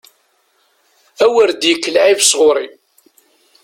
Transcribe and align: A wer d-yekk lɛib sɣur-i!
A 1.23 1.27
wer 1.33 1.49
d-yekk 1.53 1.85
lɛib 1.95 2.19
sɣur-i! 2.23 2.67